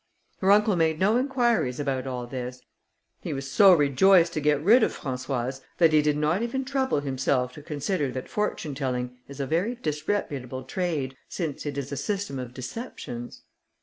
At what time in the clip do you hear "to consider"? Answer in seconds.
7.53-8.09